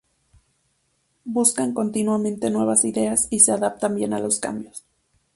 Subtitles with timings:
[1.25, 4.83] Buscan continuamente nuevas ideas y se adaptan bien a los cambios.